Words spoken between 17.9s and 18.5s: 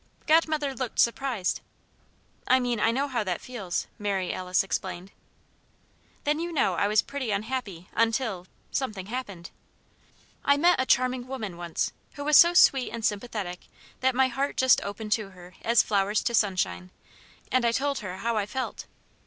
her how I